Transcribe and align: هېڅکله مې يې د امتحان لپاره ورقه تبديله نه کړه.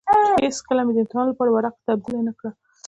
هېڅکله 0.43 0.81
مې 0.85 0.91
يې 0.93 0.95
د 0.95 0.99
امتحان 1.03 1.25
لپاره 1.29 1.49
ورقه 1.51 1.79
تبديله 1.87 2.21
نه 2.27 2.33
کړه. 2.39 2.51